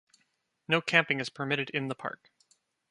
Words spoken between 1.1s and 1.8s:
is permitted